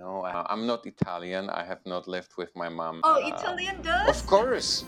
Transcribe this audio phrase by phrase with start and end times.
[0.00, 1.50] No, I'm not Italian.
[1.50, 3.02] I have not lived with my mom.
[3.04, 4.08] Oh, uh, Italian does?
[4.08, 4.84] Of course.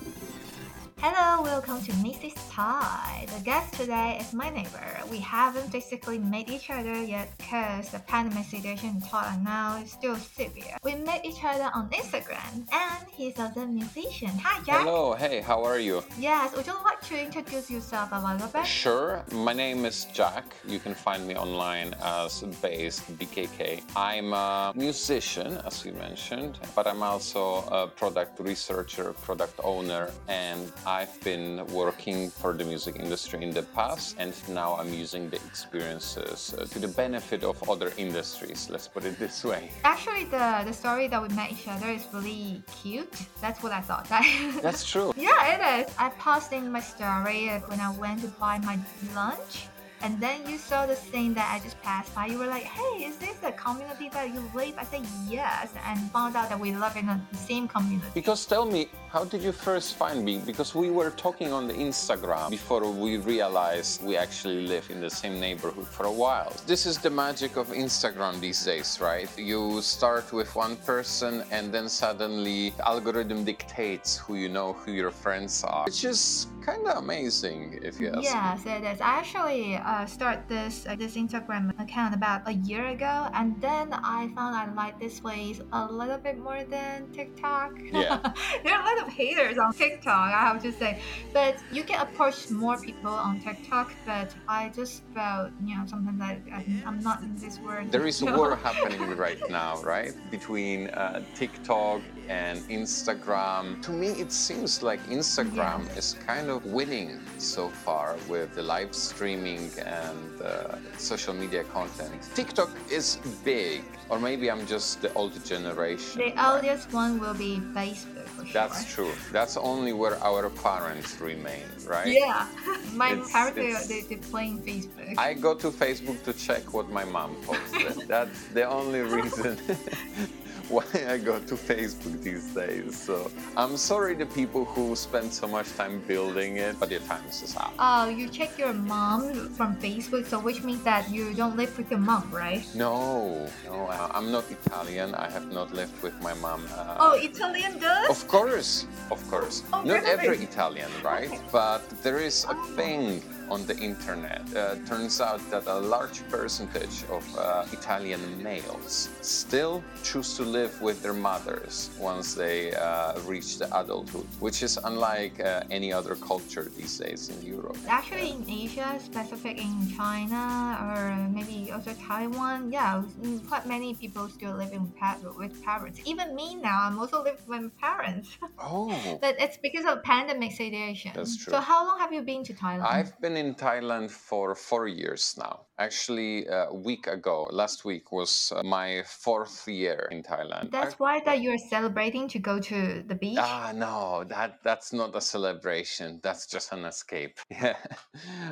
[1.05, 2.35] Hello, welcome to Mrs.
[2.49, 3.27] Thai.
[3.37, 4.87] The guest today is my neighbor.
[5.11, 9.91] We haven't basically met each other yet because the pandemic situation in Thailand now is
[9.91, 10.77] still severe.
[10.85, 14.31] We met each other on Instagram and he's also a musician.
[14.45, 14.83] Hi, Jack.
[14.85, 16.05] Hello, hey, how are you?
[16.21, 18.65] Yes, would you like to introduce yourself a little bit?
[18.65, 19.25] Sure.
[19.33, 20.45] My name is Jack.
[20.65, 23.83] You can find me online as Bass BKK.
[23.97, 30.71] I'm a musician, as you mentioned, but I'm also a product researcher, product owner, and
[30.93, 35.37] I've been working for the music industry in the past, and now I'm using the
[35.37, 38.69] experiences uh, to the benefit of other industries.
[38.69, 39.71] Let's put it this way.
[39.85, 43.17] Actually, the, the story that we met each other is really cute.
[43.41, 44.07] That's what I thought.
[44.63, 45.15] That's true.
[45.17, 45.95] Yeah, it is.
[45.99, 48.79] I posted in my story when I went to buy my
[49.15, 49.72] lunch.
[50.03, 52.27] And then you saw the thing that I just passed by.
[52.27, 54.75] You were like, hey, is this the community that you live?
[54.77, 55.73] I said, yes.
[55.87, 58.09] And found out that we live in the same community.
[58.13, 60.41] Because tell me, how did you first find me?
[60.45, 65.11] Because we were talking on the Instagram before we realized we actually live in the
[65.11, 66.53] same neighborhood for a while.
[66.67, 69.29] This is the magic of Instagram these days, right?
[69.39, 74.93] You start with one person and then suddenly the algorithm dictates who you know, who
[74.93, 75.85] your friends are.
[75.85, 78.25] Which is kind of amazing if you ask me.
[78.25, 78.99] Yes, it is.
[79.01, 84.31] Actually uh, started this uh, this Instagram account about a year ago, and then I
[84.35, 87.73] found I like this place a little bit more than TikTok.
[87.93, 88.19] Yeah.
[88.65, 91.01] there are a lot of haters on TikTok, I have to say,
[91.33, 93.93] but you can approach more people on TikTok.
[94.07, 97.93] But I just felt, you know, sometimes I, I I'm not in this world.
[97.93, 100.13] There is a war happening right now, right?
[100.31, 102.01] Between uh, TikTok
[102.33, 103.63] and Instagram.
[103.87, 108.95] To me, it seems like Instagram is kind of winning so far with the live
[108.95, 109.71] streaming
[110.05, 112.19] and uh, social media content.
[112.35, 113.07] TikTok is
[113.45, 116.17] big, or maybe I'm just the old generation.
[116.27, 118.53] The oldest one will be Facebook sure.
[118.53, 119.13] That's true.
[119.31, 122.09] That's only where our parents remain, right?
[122.09, 122.47] Yeah,
[122.95, 125.19] my It's- parents they, they playing Facebook.
[125.19, 128.09] I go to Facebook to check what my mom posted.
[128.15, 129.59] That's the only reason
[130.73, 132.97] why I go to Facebook these days.
[132.97, 137.23] So I'm sorry the people who spend so much time building it, but the time
[137.29, 137.75] is up.
[137.79, 141.91] Oh, you check your mom from Facebook, so which means that you don't live with
[141.91, 142.65] your mom, right?
[142.75, 145.15] No, no, I'm not Italian.
[145.15, 146.65] I have not lived with my mom.
[146.75, 148.09] uh, Oh, Italian does?
[148.09, 149.63] Of course, of course.
[149.73, 150.11] Oh, Not really?
[150.11, 151.29] every Italian, right?
[151.29, 151.41] Okay.
[151.53, 154.43] But there is a thing on the internet.
[154.55, 160.81] Uh, turns out that a large percentage of uh, Italian males still choose to live
[160.81, 166.15] with their mothers once they uh, reach the adulthood, which is unlike uh, any other
[166.17, 167.77] culture these days in Europe.
[167.89, 170.43] Actually, in Asia, specific in China
[170.89, 173.03] or maybe also Taiwan, yeah,
[173.49, 176.01] quite many people still living with, with parents.
[176.05, 178.37] Even me now, I'm also living with my parents.
[178.59, 181.13] Oh, but it's because of pandemic situation.
[181.15, 181.53] That's true.
[181.53, 182.85] So how long have you been to Thailand?
[182.85, 185.67] I've been in Thailand for four years now.
[185.79, 190.71] Actually, uh, a week ago, last week was uh, my fourth year in Thailand.
[190.71, 193.39] That's why that you're celebrating to go to the beach.
[193.41, 196.21] Ah, no, that that's not a celebration.
[196.23, 197.39] That's just an escape.
[197.51, 197.77] Yeah.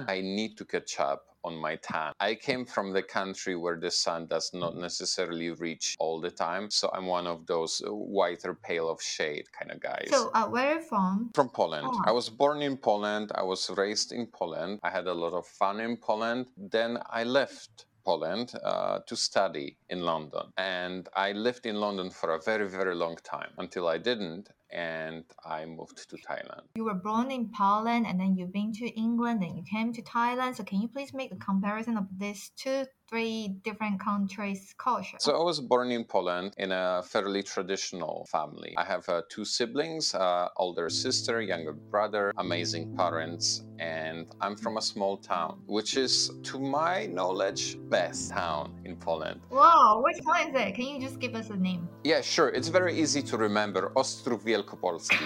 [0.07, 2.13] I need to catch up on my tan.
[2.21, 6.71] I came from the country where the sun does not necessarily reach all the time,
[6.71, 10.09] so I'm one of those uh, whiter pale of shade kind of guys.
[10.11, 11.31] So, uh, where are you from?
[11.35, 11.87] from Poland.
[11.89, 12.03] Oh.
[12.05, 13.33] I was born in Poland.
[13.35, 14.81] I was raised in Poland.
[14.83, 16.47] I had a lot of fun in Poland.
[16.57, 20.53] Then I left Poland uh, to study in London.
[20.57, 24.51] And I lived in London for a very, very long time until I didn't.
[24.73, 26.63] And I moved to Thailand.
[26.77, 30.03] You were born in Poland and then you've been to England and you came to
[30.03, 30.57] Thailand.
[30.57, 35.17] So, can you please make a comparison of these two, three different countries' culture?
[35.19, 38.75] So I was born in Poland in a fairly traditional family.
[38.77, 44.77] I have uh, two siblings, uh, older sister, younger brother, amazing parents, and I'm from
[44.77, 49.41] a small town, which is, to my knowledge, best town in Poland.
[49.51, 50.75] Wow, which one is it?
[50.75, 51.89] Can you just give us a name?
[52.05, 52.49] Yeah, sure.
[52.49, 53.91] It's very easy to remember.
[53.95, 55.25] Ostrów Wielkopolski.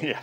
[0.00, 0.20] yeah,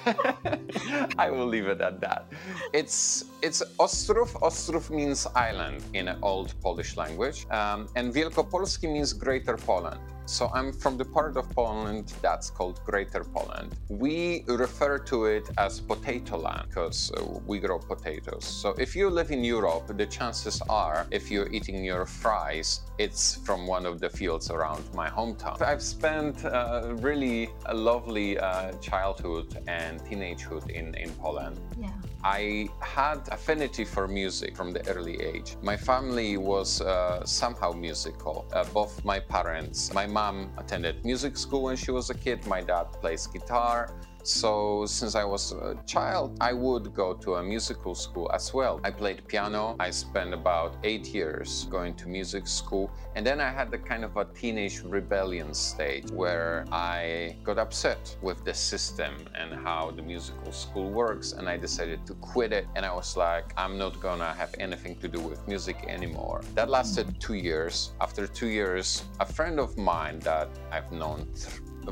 [1.17, 2.25] I will leave it at that.
[2.73, 4.35] It's it's Ostrów.
[4.41, 10.14] Ostrów means island in an old Polish language, um, and Wielkopolski means Greater Poland.
[10.25, 13.75] So I'm from the part of Poland that's called Greater Poland.
[13.89, 18.43] We refer to it as potato land because uh, we grow potatoes.
[18.43, 23.35] So if you live in Europe, the chances are if you're eating your fries, it's
[23.45, 25.61] from one of the fields around my hometown.
[25.61, 31.59] I've spent uh, really a lovely uh, childhood and teenagehood in, in Poland.
[31.79, 31.91] Yeah.
[32.23, 35.57] I had affinity for music from the early age.
[35.61, 38.47] My family was uh, somehow musical.
[38.53, 42.47] Uh, both my parents, my mom attended music school when she was a kid.
[42.47, 43.93] My dad plays guitar.
[44.25, 48.81] So since I was a child, I would go to a musical school as well.
[48.83, 49.75] I played piano.
[49.79, 52.89] I spent about eight years going to music school.
[53.15, 58.17] And then I had the kind of a teenage rebellion stage where I got upset
[58.23, 61.33] with the system and how the musical school works.
[61.33, 62.65] And I decided to quit it.
[62.75, 66.41] And I was like, I'm not gonna have anything to do with music anymore.
[66.55, 67.91] That lasted two years.
[68.01, 71.27] After two years, a friend of mine that I've known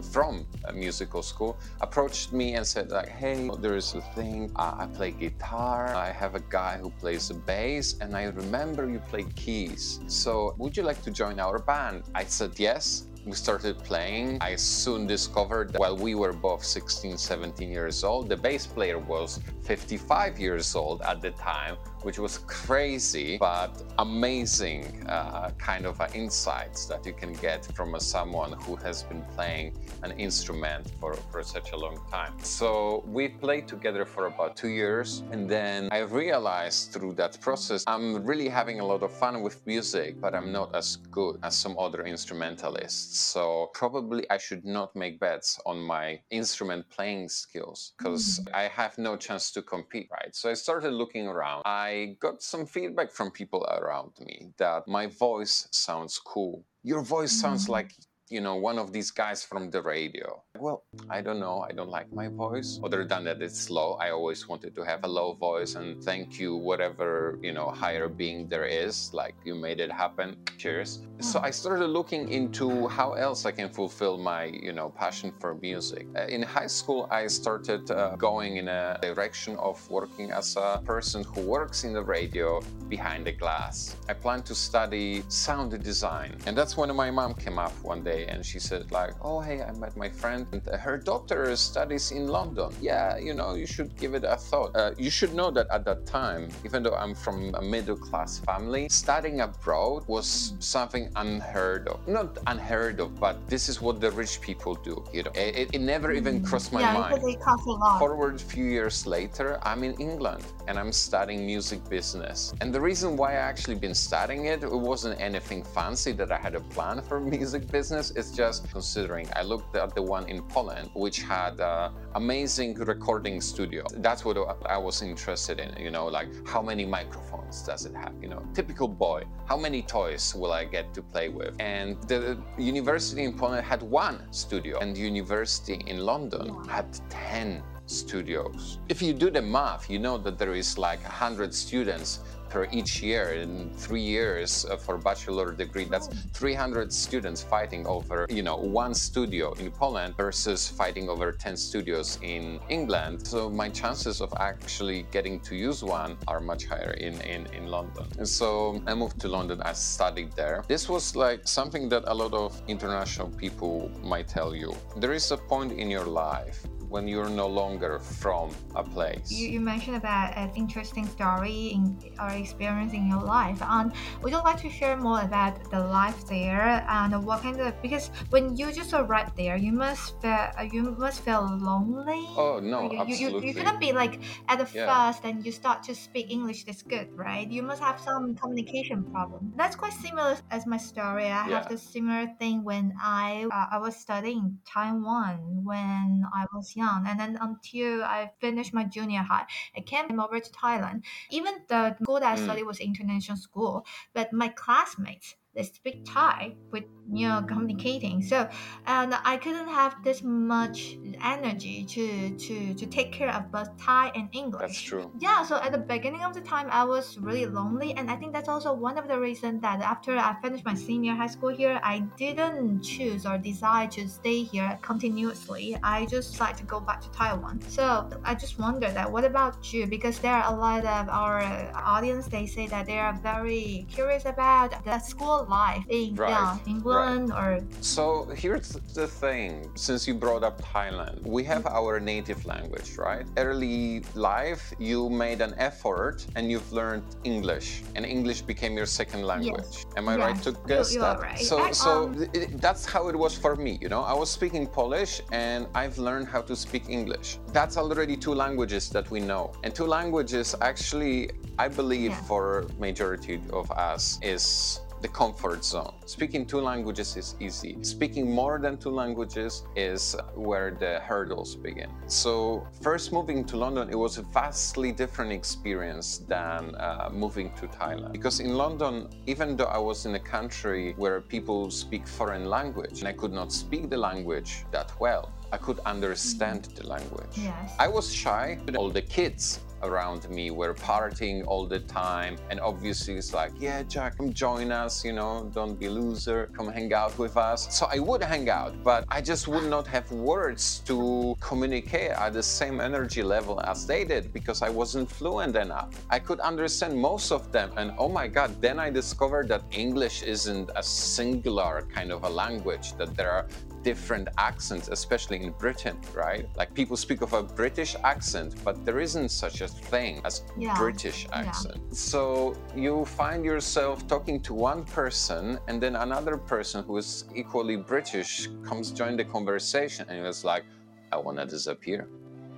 [0.02, 4.52] from a musical school approached me and said like hey there is a thing.
[4.56, 5.94] I play guitar.
[5.94, 10.00] I have a guy who plays the bass and i remember you play keys.
[10.08, 12.04] So would you like to join our band?
[12.16, 14.38] I said yes we started playing.
[14.42, 19.00] I soon discovered that while we were both 16, 17 years old, the bass player
[19.00, 26.00] was 55 years old at the time, which was crazy but amazing uh, kind of
[26.02, 29.74] uh, insights that you can get from uh, someone who has been playing
[30.04, 32.34] an instrument for, for such a long time.
[32.44, 37.84] So we played together for about two years, and then I realized through that process
[37.88, 41.56] I'm really having a lot of fun with music, but I'm not as good as
[41.56, 43.13] some other instrumentalists.
[43.14, 48.54] So probably I should not make bets on my instrument playing skills because mm.
[48.54, 50.36] I have no chance to compete, right?
[50.36, 51.64] So I started looking around.
[51.66, 56.64] I got some feedback from people around me that my voice sounds cool.
[56.84, 57.70] Your voice sounds mm.
[57.70, 57.94] like
[58.34, 60.42] you know, one of these guys from the radio.
[60.58, 61.66] Well, I don't know.
[61.70, 62.80] I don't like my voice.
[62.84, 63.94] Other than that, it's low.
[64.06, 68.08] I always wanted to have a low voice and thank you, whatever, you know, higher
[68.08, 69.14] being there is.
[69.14, 70.38] Like you made it happen.
[70.58, 71.02] Cheers.
[71.20, 75.54] So I started looking into how else I can fulfill my, you know, passion for
[75.56, 76.08] music.
[76.16, 80.82] Uh, in high school, I started uh, going in a direction of working as a
[80.84, 83.96] person who works in the radio behind the glass.
[84.10, 86.38] I planned to study sound design.
[86.48, 89.40] And that's when my mom came up one day day and she said like oh
[89.40, 90.48] hey i met my friend.
[90.52, 92.70] And her daughter studies in london.
[92.82, 94.76] Yeah you know you should give it a thought.
[94.76, 98.40] Uh, you should know that at that time even though i'm from a middle class
[98.40, 101.98] family studying abroad was something unheard of.
[102.08, 105.32] Not unheard of but this is what the rich people do you know.
[105.36, 106.46] It, it never even mm.
[106.48, 107.16] crossed my yeah, mind.
[107.16, 108.00] because it costs a lot.
[108.00, 112.54] forward a few years later i'm in england and i'm studying music business.
[112.62, 116.38] And the reason why i actually been studying it it wasn't anything fancy that i
[116.38, 120.42] had a plan for music business it's just considering I looked at the one in
[120.44, 123.86] Poland, which had uh, amazing recording studio.
[123.98, 125.76] That's what I was interested in.
[125.82, 128.14] You know, like how many microphones does it have?
[128.22, 129.24] You know, typical boy.
[129.46, 131.56] How many toys will I get to play with?
[131.60, 137.64] And the university in Poland had one studio, and the university in London had ten
[137.86, 138.80] studios.
[138.90, 142.20] If you do the math, you know that there is like 100 students
[142.54, 145.86] per each year in three years uh, for bachelor degree.
[145.86, 151.58] That's 300 students fighting over you know one studio in poland versus fighting over 10
[151.58, 153.26] studios in england.
[153.26, 157.66] So my chances of actually getting to use one are much higher in, in, in
[157.68, 158.06] london.
[158.20, 159.60] And so i moved to london.
[159.64, 160.64] I studied there.
[160.68, 164.76] This was like something that a lot of international people might tell you.
[164.98, 169.32] There is a point in your life when you're no longer from a place.
[169.32, 173.60] You, you mentioned about an interesting story in or experience in your life.
[173.64, 173.92] And
[174.22, 178.12] would you like to share more about the life there and what kind of because
[178.30, 182.26] when you just arrived there, you must feel you must feel lonely.
[182.38, 183.42] Oh no, you, absolutely.
[183.42, 184.86] You, you, cannot be like at the yeah.
[184.86, 187.50] first and you start to speak English that's good, right?
[187.50, 189.52] You must have some communication problem.
[189.56, 191.26] That's quite similar as my story.
[191.26, 191.58] I yeah.
[191.58, 196.83] have the similar thing when I uh, I was studying Taiwan when I was young
[196.84, 197.06] young.
[197.08, 199.46] And then until I finished my junior high,
[199.78, 201.04] I came over to Thailand.
[201.30, 202.44] Even the school that I mm.
[202.44, 208.22] studied was international school, but my classmates they speak Thai with you know communicating.
[208.22, 208.50] So
[208.86, 214.12] and I couldn't have this much energy to to to take care of both Thai
[214.16, 214.62] and English.
[214.62, 215.12] That's true.
[215.20, 215.44] Yeah.
[215.44, 218.50] So at the beginning of the time, I was really lonely, and I think that's
[218.50, 222.00] also one of the reasons that after I finished my senior high school here, I
[222.18, 225.78] didn't choose or decide to stay here continuously.
[225.84, 227.62] I just decided to go back to Taiwan.
[227.62, 229.86] So I just wonder that what about you?
[229.86, 231.42] Because there are a lot of our
[231.76, 232.28] audience.
[232.28, 237.32] They say that they are very curious about the school life in Right, yeah, England
[237.32, 242.98] or So here's the thing since you brought up Thailand, we have our native language,
[242.98, 243.26] right?
[243.38, 249.24] Early life, you made an effort and you've learned English, and English became your second
[249.24, 249.86] language.
[249.98, 251.20] Am I right to guess you that?
[251.20, 251.40] right.
[251.40, 254.02] So, I- so um, th- it, that's how it was for me, you know?
[254.02, 257.38] I was speaking Polish and I've learned how to speak English.
[257.52, 259.52] That's already two languages that we know.
[259.64, 262.22] And two languages actually, I believe, Yeah.
[262.30, 265.94] for majority of us is the comfort zone.
[266.06, 267.78] Speaking two languages is easy.
[267.84, 271.90] Speaking more than two languages is where the hurdles begin.
[272.08, 277.68] So, first moving to London, it was a vastly different experience than uh, moving to
[277.68, 278.14] Thailand.
[278.14, 283.00] Because in London, even though I was in a country where people speak foreign language
[283.00, 287.36] and I could not speak the language that well, I could understand the language.
[287.36, 287.74] Yes.
[287.78, 288.58] I was shy.
[288.66, 292.38] With all the kids around me were partying all the time.
[292.50, 296.72] And obviously, it's like, yeah, Jack, come join us, you know, don't be loser, come
[296.72, 297.78] hang out with us.
[297.78, 302.34] So I would hang out, but I just would not have words to communicate at
[302.34, 305.90] the same energy level as they did because I wasn't fluent enough.
[306.10, 307.72] I could understand most of them.
[307.78, 312.30] And oh my God, then I discovered that English isn't a singular kind of a
[312.30, 313.46] language, that there are
[313.84, 316.48] different accents, especially in Britain, right?
[316.56, 320.78] Like people speak of a British accent, but there isn't such a thing as Yeah,
[320.78, 321.42] British yeah.
[321.42, 321.78] accent.
[321.96, 327.76] So you find yourself talking to one person, and then another person who is equally
[327.76, 330.66] British comes join the conversation, and it's like,
[331.12, 332.08] I want to disappear.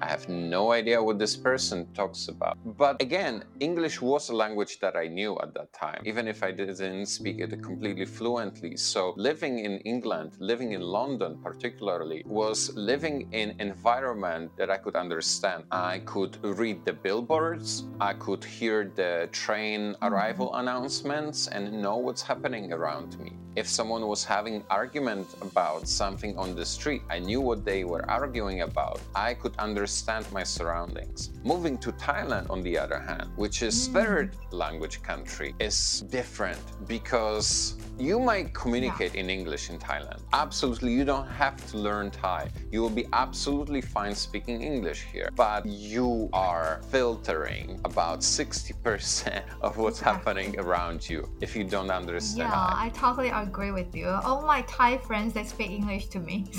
[0.02, 2.58] I have no idea what this person talks about.
[2.78, 6.52] But again, English was a language that I knew at that time, even if I
[6.52, 8.76] didn't speak it completely fluently.
[8.76, 14.78] So living in England, living in London particularly, was living in an environment that I
[14.78, 15.64] could understand.
[15.72, 22.22] I could read the billboards, I could hear the train arrival announcements and know what's
[22.22, 23.34] happening around me.
[23.56, 28.04] If someone was having argument about something on the street, I knew what they were
[28.10, 29.00] arguing about.
[29.16, 29.85] I could understand
[30.32, 31.32] my surroundings.
[31.44, 33.94] Moving to Thailand, on the other hand, which is mm.
[33.94, 40.20] third language country, is different because you might communicate in English in Thailand.
[40.34, 42.50] Absolutely, you don't have to learn Thai.
[42.72, 49.78] You will be absolutely fine speaking English here, but you are filtering about 60% of
[49.78, 52.86] what's happening around you if you don't understand Yeah, Thai.
[52.86, 54.08] I totally agree with you.
[54.08, 56.46] All my Thai friends they speak English to me.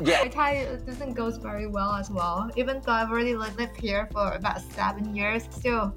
[0.00, 0.22] Yeah.
[0.22, 2.50] my Thai doesn't go very well as well.
[2.66, 5.94] Even though I've already lived here for about seven years, still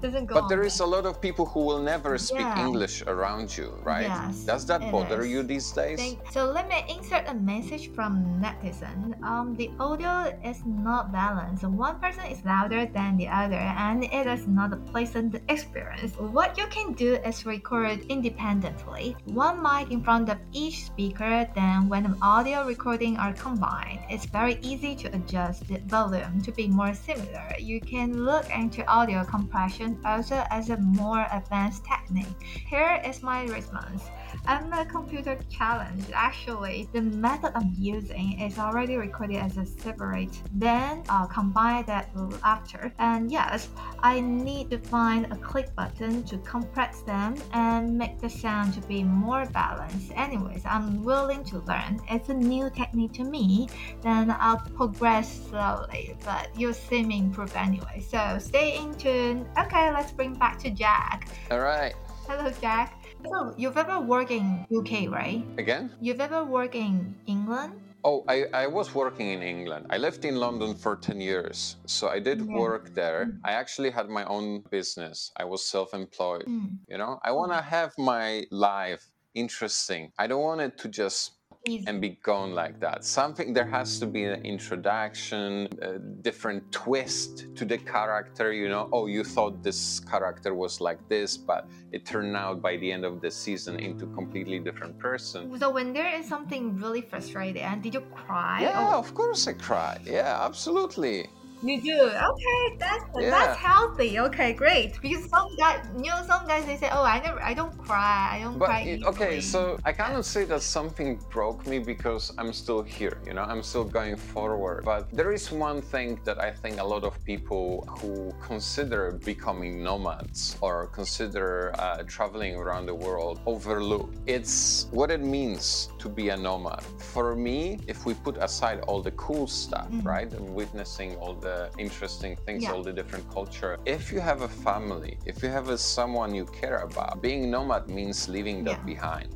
[0.00, 0.34] doesn't go.
[0.34, 2.64] But there is a lot of people who will never speak Yeah.
[2.66, 4.06] English around you, right?
[4.08, 5.28] Yes, Does that bother is.
[5.32, 5.98] you these days?
[5.98, 8.12] Thank- So let me insert a message from
[8.42, 9.14] netizen.
[9.22, 11.64] Um, the audio is not balanced.
[11.64, 16.12] One person is louder than the other, and it is not a pleasant experience.
[16.18, 19.16] What you can do is record independently.
[19.26, 21.48] One mic in front of each speaker.
[21.54, 26.52] Then, when the audio recording are combined, it's very easy to adjust the volume to
[26.52, 27.46] be more similar.
[27.58, 32.42] You can look into audio compression also as a more advanced technique.
[32.42, 34.02] Here is my response.
[34.46, 36.04] I'm a computer challenge.
[36.14, 42.10] Actually, the method I'm using is already recorded as a separate, then I'll combine that
[42.42, 42.92] after.
[42.98, 43.68] And yes,
[44.00, 48.80] I need to find a click button to compress them and make the sound to
[48.82, 50.12] be more balanced.
[50.14, 52.00] Anyways, I'm willing to learn.
[52.10, 53.68] It's a new technique to me.
[54.02, 58.04] Then I'll progress slowly, but you'll see me improve anyway.
[58.06, 59.46] So stay in tune.
[59.58, 61.28] Okay, let's bring back to Jack.
[61.50, 61.94] All right.
[62.28, 63.00] Hello, Jack.
[63.30, 65.44] So you've ever worked in UK, right?
[65.58, 65.92] Again?
[66.00, 67.72] You've ever worked in England?
[68.04, 69.86] Oh, I, I was working in England.
[69.90, 71.76] I lived in London for 10 years.
[71.86, 72.54] So I did Yeah.
[72.54, 73.26] work there.
[73.26, 73.40] Mm.
[73.44, 75.32] I actually had my own business.
[75.36, 76.48] I was self employed.
[76.48, 80.12] Mm, You know, I want to have my life interesting.
[80.18, 81.32] I don't want it to just
[81.66, 81.84] easy.
[81.86, 83.04] and be gone like that.
[83.04, 88.52] Something there has to be an introduction, a different twist to the character.
[88.52, 92.76] You know, oh, you thought this character was like this, but it turned out by
[92.76, 95.58] the end of the season into completely different person.
[95.58, 98.62] So when there is something really frustrating, and did you cry?
[98.62, 100.00] Yeah, Or- of course I cried.
[100.04, 101.28] Yeah, absolutely.
[101.68, 102.00] You do.
[102.30, 103.30] Okay, that's Yeah.
[103.30, 104.10] that's healthy.
[104.26, 104.90] Okay, great.
[105.02, 108.20] Because some guys, you know, some guys they say, "Oh, I never, I don't cry.
[108.36, 112.24] I don't But cry." it- okay, so I cannot say that something broke me because
[112.38, 114.84] I'm still here, you know, I'm still going forward.
[114.84, 117.66] But there is one thing that I think a lot of people
[117.98, 118.12] who
[118.50, 124.08] consider becoming nomads or consider uh, traveling around the world overlook.
[124.26, 126.82] It's what it means to be a nomad.
[127.14, 130.04] For me, if we put aside all the cool stuff, Mhm.
[130.14, 132.72] right, and witnessing all the interesting things, Yeah.
[132.72, 136.46] all the different culture, if you have a family, if you have a, someone you
[136.62, 138.92] care about, being nomad nomad means leaving that Yeah.
[138.94, 139.28] behind.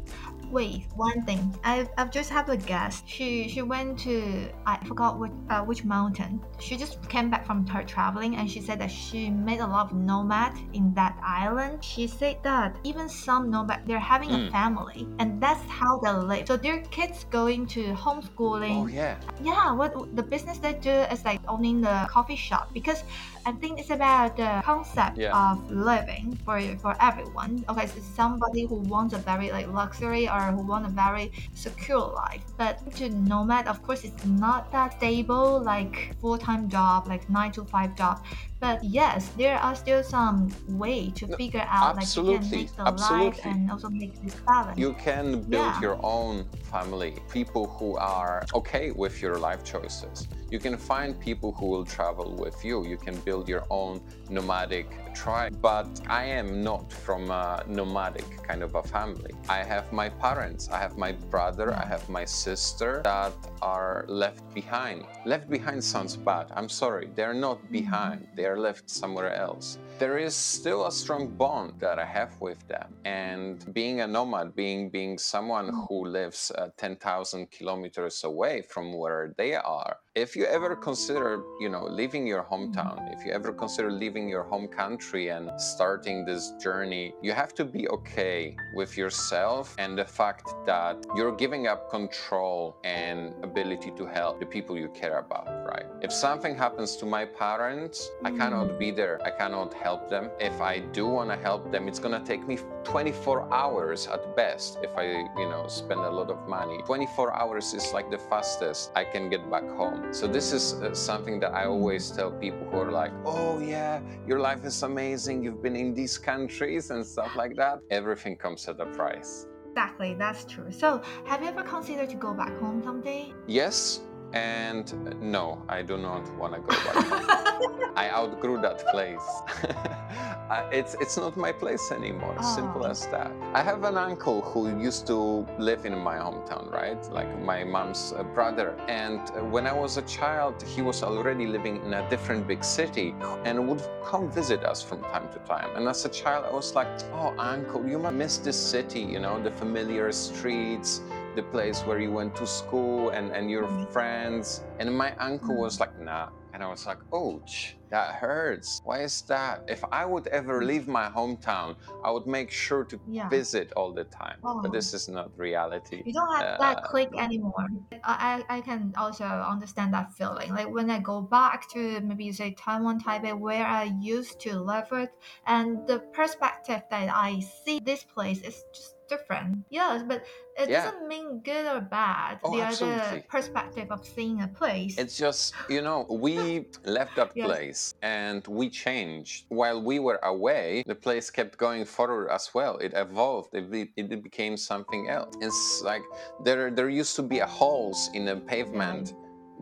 [0.51, 1.55] Wait, one thing.
[1.63, 3.05] I've, I've just have a guess.
[3.07, 6.41] She she went to I forgot which uh, which mountain.
[6.59, 9.93] She just came back from her traveling and she said that she made a lot
[9.93, 11.85] of nomad in that island.
[11.85, 14.51] She said that even some nomad they're having a Mm.
[14.51, 16.47] family and that's how they live.
[16.49, 18.83] So their kids going to homeschooling.
[18.83, 19.17] Oh yeah.
[19.41, 23.05] Yeah, what the business they do is like owning the coffee shop because
[23.47, 25.33] I think it's about the concept Yeah.
[25.33, 27.65] of living for for everyone.
[27.69, 32.07] Okay, so somebody who wants a very like luxury or who want a very secure
[32.15, 32.43] life.
[32.57, 37.53] But to nomad, of course, it's not that stable like full time job, like nine
[37.53, 38.23] to five job.
[38.61, 42.59] But yes, there are still some way to No, figure out like you can absolutely,
[42.59, 43.51] make the life absolutely.
[43.51, 44.79] and also make this balance.
[44.79, 45.81] You can build Yeah.
[45.81, 50.29] your own family, people who are okay with your life choices.
[50.51, 52.85] You can find people who will travel with you.
[52.85, 55.57] You can build your own nomadic tribe.
[55.63, 59.33] But I am not from a nomadic kind of a family.
[59.49, 64.43] I have my parents, I have my brother, I have my sister that are left
[64.55, 65.07] behind.
[65.25, 66.47] Left behind sounds bad.
[66.57, 67.09] I'm sorry.
[67.15, 67.73] They're not mm-hmm.
[67.73, 69.79] behind, they are left somewhere else.
[69.99, 72.89] There is still a strong bond that I have with them.
[73.05, 79.35] And being a nomad, being being someone who lives uh, 10,000 kilometers away from where
[79.37, 82.73] they are, if you ever consider, you know, leaving your mm-hmm.
[82.75, 87.55] hometown, if you ever consider leaving your home country and starting this journey, you have
[87.55, 93.93] to be okay with yourself and the fact that you're giving up control and ability
[93.93, 95.87] to help the people you care about, right?
[96.03, 98.79] If something happens to my parents, I cannot mm-hmm.
[98.79, 99.21] be there.
[99.25, 100.31] I cannot help them.
[100.41, 104.35] If I do want to help them, it's going to take me 24 hours at
[104.35, 105.05] best if I,
[105.39, 106.83] you know, spend a lot of money.
[106.85, 110.00] 24 hours is like the fastest I can get back home.
[110.11, 114.01] So this is uh, something that I always tell people who are like, "Oh yeah,
[114.27, 115.45] your life is amazing.
[115.45, 119.47] You've been in these countries and stuff like that." Everything comes at a price.
[119.71, 120.71] Exactly, that's true.
[120.73, 123.33] So, have you ever considered to go back home someday?
[123.47, 124.01] Yes
[124.33, 127.93] and no, I do not want to go back home.
[127.97, 129.43] I outgrew that place.
[130.51, 132.35] I- it's it's not my place anymore.
[132.43, 132.91] Simple Oh.
[132.91, 133.31] as that.
[133.55, 137.01] I have an uncle who used to live in my hometown, right?
[137.19, 138.75] Like my mom's uh, brother.
[138.89, 142.65] And uh, when I was a child, he was already living in a different big
[142.65, 143.15] city
[143.45, 145.71] and would come visit us from time to time.
[145.77, 149.01] And as a child, I was like, "Oh, uncle, you must miss this city.
[149.15, 151.01] You know, the familiar streets."
[151.37, 153.87] the place where you went to school and, and your Mhm.
[153.93, 154.65] friends.
[154.81, 156.27] And my uncle was like, nah.
[156.53, 158.81] And I was like, ouch, that hurts.
[158.85, 159.63] Why is that?
[159.69, 163.29] If I would ever leave my hometown, I would make sure to Yeah.
[163.29, 164.39] visit all the time.
[164.45, 164.61] Oh.
[164.63, 166.03] But this is not reality.
[166.05, 167.67] You don't have that Uh, click anymore.
[168.05, 170.51] I, I I can also understand that feeling.
[170.55, 174.59] Like when I go back to maybe you say Taiwan, Taipei, where I used to
[174.59, 175.11] live it,
[175.47, 179.65] and the perspective that I see this place is just different.
[179.71, 180.25] Yes, but
[180.57, 180.85] it Yeah.
[180.85, 182.39] doesn't mean good or bad.
[182.45, 183.01] Oh, the absolutely.
[183.01, 184.95] other perspective of seeing a place.
[185.03, 187.47] It's just, you know, we left that Yes.
[187.47, 189.45] place and we changed.
[189.49, 192.79] While we were away, the place kept going forward as well.
[192.79, 193.51] It evolved.
[193.55, 195.35] It, it became something else.
[195.41, 196.05] It's like
[196.45, 199.15] there, there used to be a holes in the pavement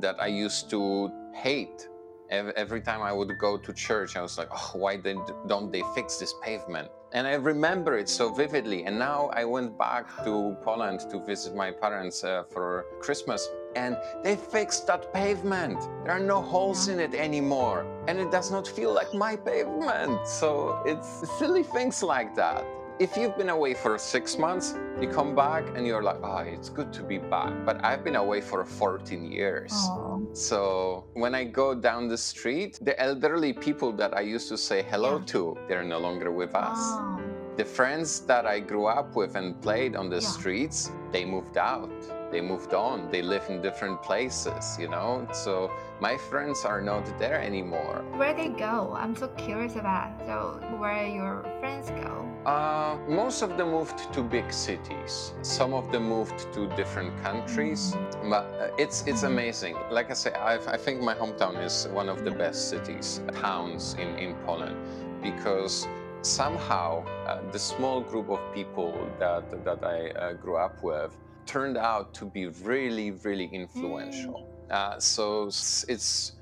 [0.05, 1.89] that I used to hate.
[2.31, 5.83] Every time I would go to church, I was like, oh, why they, don't they
[5.95, 6.89] fix this pavement?
[7.13, 8.85] And I remember it so vividly.
[8.85, 13.97] And now I went back to Poland to visit my parents uh, for Christmas, and
[14.23, 15.81] they fixed that pavement.
[16.05, 20.27] There are no holes in it anymore, and it does not feel like my pavement.
[20.29, 22.65] So it's silly things like that.
[23.01, 26.69] If you've been away for six months, you come back and you're like, oh, it's
[26.69, 27.53] good to be back.
[27.65, 29.71] But I've been away for 14 years.
[29.73, 34.59] oh, So when I go down the street, the elderly people that I used to
[34.59, 35.25] say hello Yeah.
[35.27, 36.77] to, they're no longer with us.
[36.81, 37.21] oh,
[37.59, 40.31] The friends that I grew up with and played on the Yeah.
[40.39, 41.91] streets, they moved out.
[42.31, 43.11] They moved on.
[43.11, 45.27] They live in different places, you know?
[45.33, 45.69] So
[45.99, 48.05] my friends are not there anymore.
[48.17, 48.95] where they go?
[48.97, 50.11] I'm so curious about.
[50.25, 52.13] So where your friends go?
[52.47, 55.33] Uh, most of them moved to big cities.
[55.43, 57.97] Some of them moved to different countries.
[58.31, 59.75] But uh, it's it's amazing.
[59.91, 63.97] Like I say, I've, I think my hometown is one of the best cities, towns
[63.99, 64.77] in, in Poland,
[65.23, 65.89] because
[66.23, 71.77] somehow uh, the small group of people that that I uh, grew up with turned
[71.79, 74.47] out to be really really influential.
[74.71, 76.33] Uh, so it's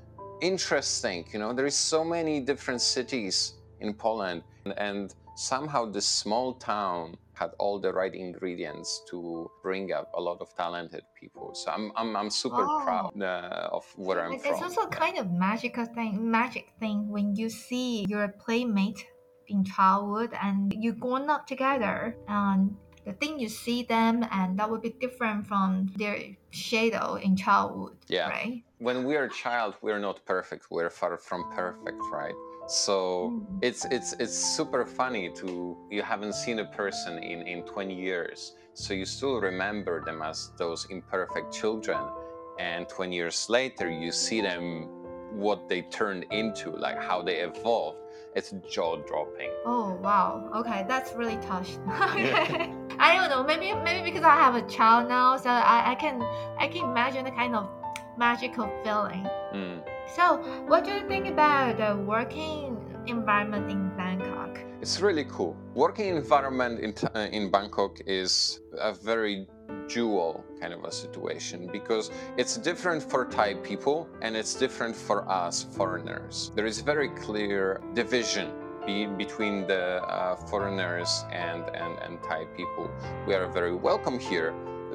[0.41, 1.53] interesting, you know.
[1.53, 4.43] There is so many different cities in Poland,
[4.77, 10.41] and somehow this small town had all the right ingredients to bring up a lot
[10.41, 11.53] of talented people.
[11.53, 12.81] So I'm I'm, I'm super Oh.
[12.83, 14.53] proud uh, of where I'm It- from.
[14.53, 19.05] It's also a kind of magical thing, magic thing when you see your playmate
[19.49, 24.69] in childhood and you grown up together and the thing you see them and that
[24.69, 26.17] would be different from their
[26.51, 28.29] shadow in childhood Yeah.
[28.29, 28.63] right?
[28.79, 30.67] When we are a child we're not perfect.
[30.69, 32.35] We're far from perfect right?
[32.67, 33.59] So Mm.
[33.61, 35.47] it's it's it's super funny to
[35.89, 40.51] you haven't seen a person in in 20 years so you still remember them as
[40.57, 41.99] those imperfect children.
[42.59, 44.89] And 20 years later you see them
[45.31, 47.97] what they turned into like how they evolved
[48.37, 50.49] it's jaw dropping Oh wow.
[50.55, 51.79] Okay, that's really touched.
[52.11, 52.71] okay.
[52.99, 53.43] I don't know.
[53.43, 56.21] Maybe maybe because I have a child now, so I, I can
[56.57, 57.67] I can imagine the kind of
[58.17, 59.27] magical feeling.
[59.53, 59.81] Mm.
[60.15, 64.57] So, what do you think about the working environment in Bangkok?
[64.81, 65.57] It's really cool.
[65.73, 69.47] Working environment in, uh, in Bangkok is a very
[69.87, 75.29] dual kind of a situation because it's different for Thai people and it's different for
[75.29, 76.51] us foreigners.
[76.55, 78.51] There is very clear division
[78.85, 82.89] be, between the uh, foreigners and, and, and Thai people.
[83.27, 84.53] We are very welcome here,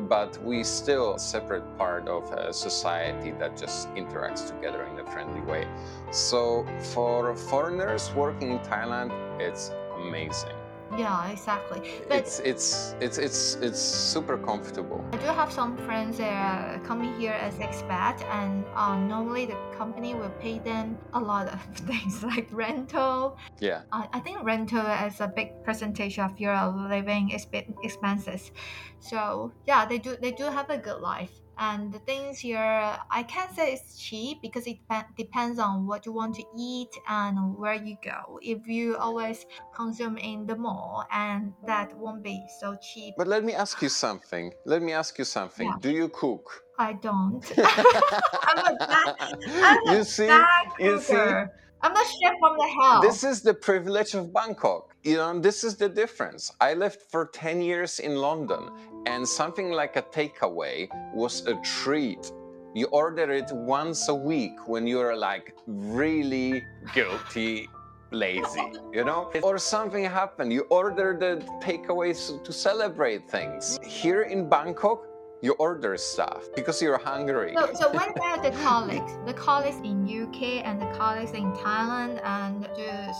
[0.08, 5.11] but we still a separate part of a society that just interacts together in a
[5.11, 5.68] friendly way.
[6.11, 10.62] So for foreigners working in Thailand, it's amazing.
[10.98, 11.81] Yeah, exactly.
[12.09, 15.05] But It's it's it's it's it's super comfortable.
[15.12, 19.57] I do have some friends that are coming here as expat, and uh, normally the
[19.76, 23.37] company will pay them a lot of things like rental.
[23.59, 23.83] Yeah.
[23.92, 28.52] Uh, I think rental is a big percentage of your living exp- expenses.
[29.00, 31.41] So yeah, they do they do have a good life.
[31.62, 34.79] And the things here, I can't say it's cheap because it
[35.16, 38.40] depends on what you want to eat and where you go.
[38.42, 43.14] If you always consume in the mall, and that won't be so cheap.
[43.16, 44.53] But let me ask you something.
[44.66, 45.68] Let me ask you something.
[45.68, 45.77] Yeah.
[45.81, 46.64] Do you cook?
[46.81, 47.44] I don't.
[47.59, 51.53] I'm a bad, I'm a you see, bad you see, cooker.
[51.81, 53.05] I'm a chef from the house.
[53.05, 54.91] this is the privilege of Bangkok.
[55.04, 56.52] You know, this is the difference.
[56.60, 58.70] I lived for 10 years in London,
[59.06, 62.30] and something like a takeaway was a treat.
[62.72, 67.68] You order it once a week when you're like really guilty,
[68.12, 69.32] lazy, you know?
[69.42, 70.52] Or something happened.
[70.52, 73.80] You order the takeaways to celebrate things.
[73.82, 75.04] Here in Bangkok,
[75.42, 77.54] you order stuff because you're hungry.
[77.56, 79.18] So, so what about the colleagues?
[79.26, 82.68] The colleagues in UK and the colleagues in Thailand, and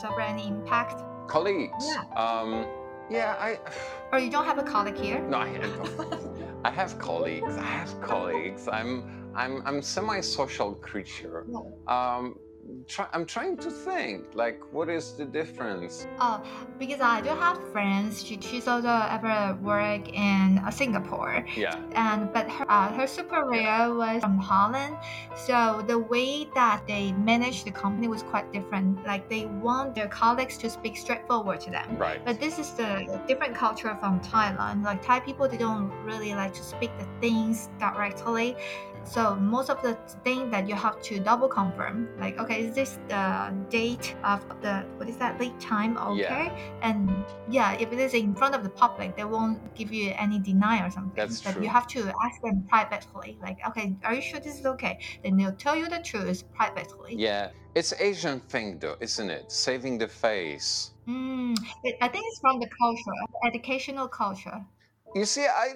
[0.01, 1.03] suffer any impact?
[1.27, 1.87] Colleagues.
[1.87, 2.05] Yeah.
[2.17, 2.67] Um,
[3.11, 3.59] yeah, I.
[4.13, 5.21] Or you don't have a colleague here?
[5.29, 5.61] No, I,
[6.65, 7.57] I have colleagues.
[7.57, 8.69] I have colleagues.
[8.69, 11.47] I'm I'm I'm semi-social creature.
[11.87, 12.39] Um,
[12.87, 16.07] try, I'm trying to think like what is the difference?
[16.21, 16.43] Oh,
[16.79, 18.25] because I do have friends.
[18.25, 21.77] She, she's also ever work in uh, Singapore, Yeah.
[21.95, 24.97] and but her, uh, her superior was from Holland.
[25.37, 29.05] So the way that they manage the company was quite different.
[29.07, 31.97] Like they want their colleagues to speak straightforward to them.
[31.97, 32.25] Right.
[32.25, 34.85] But this is the different culture from Thailand.
[34.85, 38.57] Like Thai people, they don't really like to speak the things directly.
[39.05, 42.99] So most of the thing that you have to double confirm, like okay, is this
[43.09, 45.97] the date of the what is that lead time?
[45.99, 46.51] Okay,
[46.83, 47.11] and
[47.51, 50.87] yeah, if it is in front of the public, they won't give you any deny
[50.87, 51.13] or something.
[51.15, 51.63] That's but true.
[51.63, 54.99] you have to ask them privately, like okay, are you sure this is okay?
[55.23, 57.17] Then they'll tell you the truth privately.
[57.17, 57.51] Yeah.
[57.75, 59.51] It's Asian thing though, isn't it?
[59.51, 60.91] Saving the face.
[61.09, 61.57] Mm,
[62.03, 64.63] I think it's from the culture, the educational culture.
[65.15, 65.75] You see, I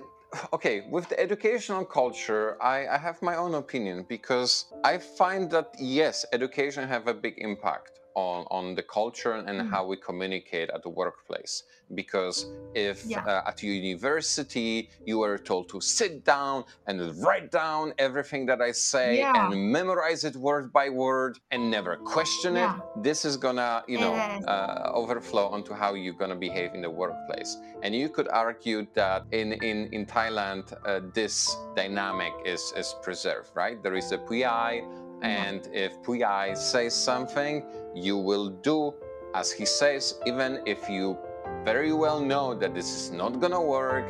[0.53, 5.75] okay with the educational culture, I, I have my own opinion because I find that
[5.79, 9.71] yes, education have a big impact on on the culture and Mm.
[9.71, 11.55] how we communicate at the workplace.
[12.01, 12.37] Because
[12.75, 13.23] if Yeah.
[13.31, 14.73] uh, at university
[15.09, 19.33] you were told to sit down and write down everything that I say Yeah.
[19.39, 19.49] and
[19.79, 22.65] memorize it word by word and never question Yeah.
[22.77, 24.15] it, this is gonna you know
[24.55, 27.51] uh, overflow onto how you're gonna behave in the workplace.
[27.83, 31.37] And you could argue that in in in Thailand, uh, this
[31.81, 33.77] dynamic is is preserved, right?
[33.85, 34.75] There is a pui,
[35.23, 37.55] and if pui says something,
[37.97, 38.95] you will do
[39.37, 41.19] as he says, even if you
[41.63, 44.07] very well know that this is not gonna work,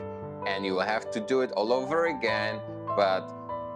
[0.46, 2.60] and you will have to do it all over again.
[2.96, 3.26] But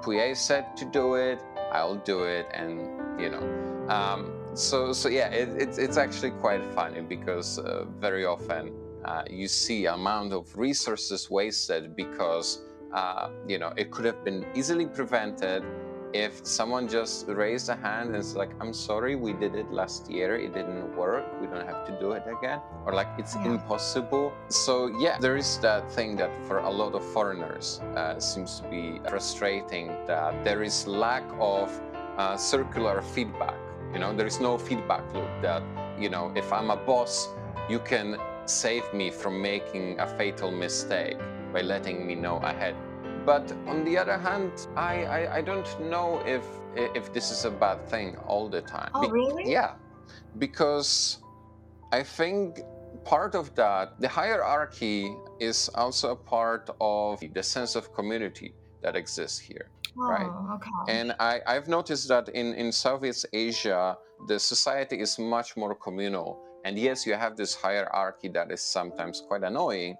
[0.00, 1.40] pui said to do it,
[1.72, 3.42] I'll do it, and you know.
[3.88, 8.72] Um, so so yeah, it, it's it's actually quite funny because uh, very often
[9.04, 12.62] uh, you see amount of resources wasted because
[12.94, 15.64] uh, you know it could have been easily prevented
[16.12, 20.10] if someone just raised a hand and is like, "I'm sorry, we did it last
[20.10, 20.36] year.
[20.36, 21.24] It didn't work.
[21.40, 23.54] We don't have to do it again," or like, "It's Yeah.
[23.54, 28.60] impossible." So yeah, there is that thing that for a lot of foreigners uh, seems
[28.60, 31.70] to be frustrating that there is lack of
[32.18, 33.56] uh, circular feedback.
[33.92, 35.62] You know, there is no feedback loop that,
[35.98, 37.28] you know, if I'm a boss,
[37.68, 41.18] you can save me from making a fatal mistake
[41.52, 42.74] by letting me know ahead.
[43.26, 46.44] But on the other hand, I, I, I don't know if
[46.76, 48.90] if this is a bad thing all the time.
[48.94, 49.50] Oh, really?
[49.50, 49.74] Yeah,
[50.38, 51.18] because
[51.92, 52.60] I think
[53.04, 58.96] part of that, the hierarchy is also a part of the sense of community that
[58.96, 59.70] exists here.
[59.98, 60.54] Oh, right.
[60.54, 60.98] okay.
[60.98, 63.96] And I, I've noticed that in, in Southeast Asia,
[64.28, 66.38] the society is much more communal.
[66.64, 69.96] And yes, you have this hierarchy that is sometimes quite annoying,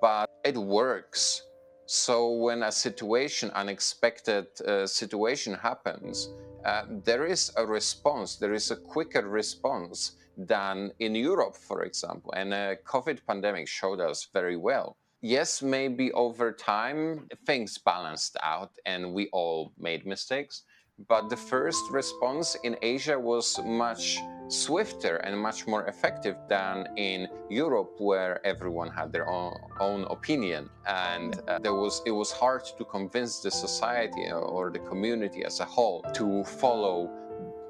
[0.00, 1.42] but it works.
[1.90, 6.28] So when a situation, unexpected uh, situation happens,
[6.66, 8.36] uh, there is a response.
[8.36, 12.30] There is a quicker response than in Europe, for example.
[12.36, 14.98] And the COVID pandemic showed us very well.
[15.22, 20.64] Yes, maybe over time things balanced out and we all made mistakes.
[21.06, 27.28] But the first response in Asia was much swifter and much more effective than in
[27.48, 32.64] Europe, where everyone had their own, own opinion, and uh, there was it was hard
[32.78, 37.10] to convince the society or the community as a whole to follow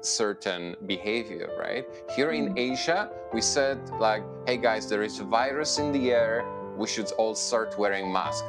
[0.01, 1.49] certain behavior.
[1.59, 6.11] Right here in Asia, we said like, "Hey guys, there is a virus in the
[6.11, 6.45] air.
[6.77, 8.47] We should all start wearing masks."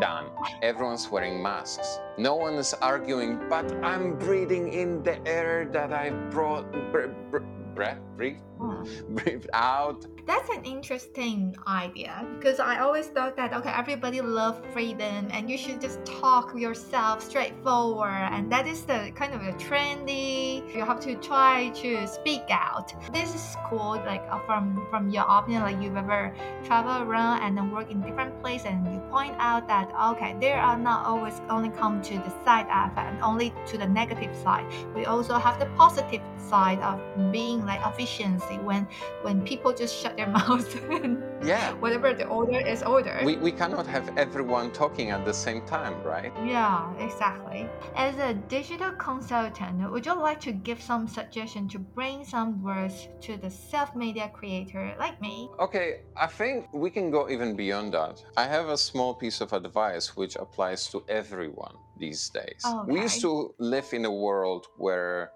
[0.00, 0.26] Done.
[0.62, 1.98] Everyone's wearing masks.
[2.16, 7.44] No one is arguing, but I'm breathing in the air that I brought, br- br-
[7.78, 8.42] breath, breathe,
[9.10, 10.04] breathe out.
[10.26, 15.56] That's an interesting idea because I always thought that okay, everybody love freedom and you
[15.56, 20.66] should just talk yourself straightforward, and that is the kind of a trendy.
[20.74, 22.92] You have to try to speak out.
[23.12, 27.56] This is cool, like uh, from from your opinion, like you've ever traveled around and
[27.56, 31.40] then work in different places, and you point out that okay, there are not always
[31.48, 34.66] only come to the side of and only to the negative side.
[34.96, 36.98] We also have the positive side of
[37.30, 38.88] being like efficiency when
[39.22, 41.72] when people just shut their mouths and Yeah.
[41.84, 43.20] whatever the order is order.
[43.24, 46.32] We, we cannot have everyone talking at the same time, right?
[46.44, 47.68] yeah, exactly.
[47.94, 53.08] As a digital consultant, would you like to give some suggestion to bring some words
[53.26, 55.48] to the self-media creator like me?
[55.60, 58.22] Okay, I think we can go even beyond that.
[58.36, 62.64] I have a small piece of advice which applies to everyone these days.
[62.86, 65.32] We used to live in a world where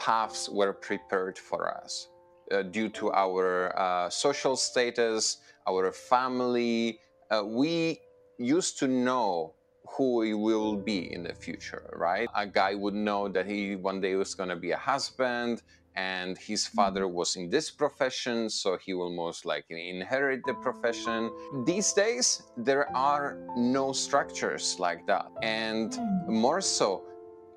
[0.00, 2.08] paths were prepared for us
[2.50, 6.98] uh, due to our uh, social status, our family.
[7.30, 8.00] Uh, we
[8.38, 9.54] used to know
[9.96, 12.28] who we will be in the future, right?
[12.34, 15.62] A guy would know that he one day was going to be a husband
[15.96, 21.30] and his father was in this profession, so he will most likely inherit the profession.
[21.66, 25.26] These days, there are no structures like that.
[25.42, 26.28] And Mm.
[26.28, 27.02] more so,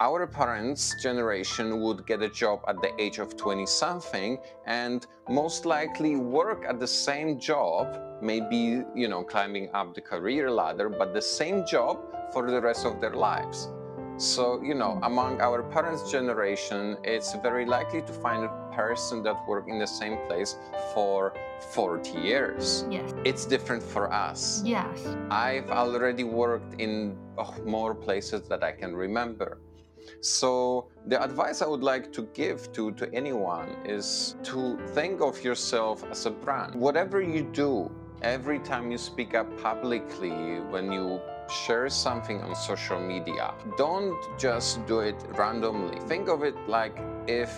[0.03, 5.65] our parents' generation would get a job at the age of 20 something and most
[5.65, 7.87] likely work at the same job,
[8.21, 12.01] maybe, you know, climbing up the career ladder, but the same job
[12.33, 13.69] for the rest of their lives.
[14.17, 15.03] So, you know, hmm.
[15.05, 19.87] among our parents' generation, it's very likely to find a person that worked in the
[19.87, 20.57] same place
[20.93, 21.33] for
[21.71, 22.85] 40 years.
[22.91, 23.13] Yes.
[23.23, 24.61] It's different for us.
[24.65, 24.99] Yes.
[25.31, 29.59] I've already worked in oh, more places that I can remember.
[30.21, 35.43] So, the advice I would like to give to, to anyone is to think of
[35.43, 36.75] yourself as a brand.
[36.75, 42.99] Whatever you do, every time you speak up publicly, when you share something on social
[42.99, 45.99] media, don't just do it randomly.
[46.07, 47.53] Think of it like if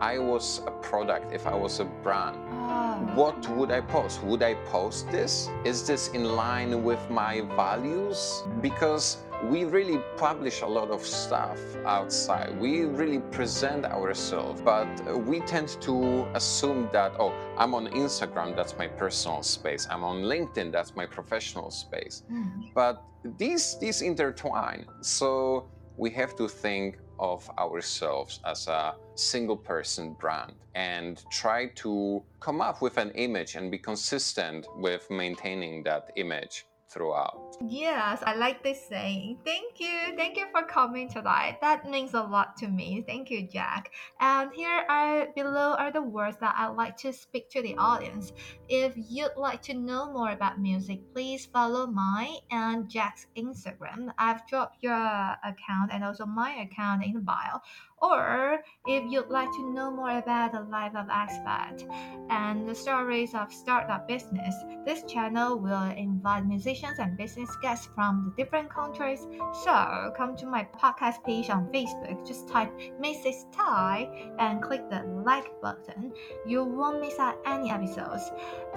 [0.00, 2.36] I was a product, if I was a brand
[2.72, 2.96] Oh.
[3.14, 4.22] what would I post?
[4.22, 5.48] Would I post this?
[5.64, 8.44] Is this in line with my values?
[8.60, 12.58] Because we really publish a lot of stuff outside.
[12.60, 14.88] We really present ourselves, but
[15.24, 19.86] we tend to assume that, oh, I'm on Instagram, that's my personal space.
[19.90, 22.22] I'm on LinkedIn, that's my professional space.
[22.30, 22.72] Mm.
[22.74, 23.02] But
[23.38, 24.86] these these intertwine.
[25.00, 32.22] So we have to think of ourselves as a single person brand and try to
[32.40, 37.56] come up with an image and be consistent with maintaining that image throughout.
[37.66, 39.38] Yes, I like this saying.
[39.44, 40.16] Thank you.
[40.16, 41.58] Thank you for coming tonight.
[41.60, 43.04] That means a lot to me.
[43.06, 43.92] Thank you, Jack.
[44.20, 48.32] And here are below are the words that I'd like to speak to the audience.
[48.68, 54.10] If you'd like to know more about music, please follow mine and Jack's Instagram.
[54.18, 57.60] I've dropped your account and also my account in the bio.
[58.00, 61.84] Or if you'd like to know more about the life of expat
[62.30, 64.54] and the stories of startup business,
[64.86, 69.26] this channel will invite musicians and business guests from the different countries.
[69.64, 73.52] So come to my podcast page on Facebook, just type Mrs.
[73.52, 76.12] Thai and click the like button.
[76.46, 78.30] You won't miss out any episodes.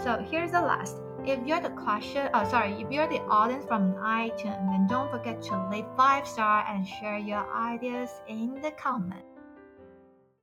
[0.04, 0.98] So here's the last.
[1.26, 5.42] If you're the question, oh sorry, if you're the audience from iTunes, then don't forget
[5.44, 9.33] to leave five star and share your ideas in the comments.